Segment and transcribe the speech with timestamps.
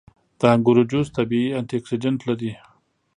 [0.39, 2.51] •د انګورو جوس طبیعي انټياکسیدنټ لري.